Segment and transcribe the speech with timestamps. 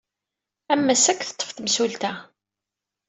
[0.73, 2.13] Am assa ad k-teṭṭef temsulta.